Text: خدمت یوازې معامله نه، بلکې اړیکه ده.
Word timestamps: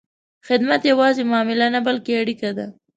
خدمت 0.47 0.81
یوازې 0.91 1.21
معامله 1.29 1.67
نه، 1.75 1.79
بلکې 1.87 2.11
اړیکه 2.21 2.49
ده. 2.57 2.65